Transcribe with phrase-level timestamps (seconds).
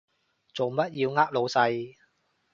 [0.55, 1.95] 做乜要呃老細？